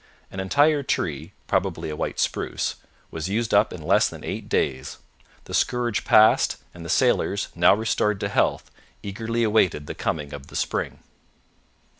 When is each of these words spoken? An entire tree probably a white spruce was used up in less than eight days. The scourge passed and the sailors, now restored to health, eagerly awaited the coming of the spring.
An 0.31 0.39
entire 0.39 0.81
tree 0.81 1.31
probably 1.45 1.91
a 1.91 1.95
white 1.95 2.19
spruce 2.19 2.77
was 3.11 3.29
used 3.29 3.53
up 3.53 3.71
in 3.71 3.83
less 3.83 4.09
than 4.09 4.23
eight 4.23 4.49
days. 4.49 4.97
The 5.43 5.53
scourge 5.53 6.05
passed 6.05 6.57
and 6.73 6.83
the 6.83 6.89
sailors, 6.89 7.49
now 7.53 7.75
restored 7.75 8.19
to 8.21 8.27
health, 8.27 8.71
eagerly 9.03 9.43
awaited 9.43 9.85
the 9.85 9.93
coming 9.93 10.33
of 10.33 10.47
the 10.47 10.55
spring. 10.55 11.03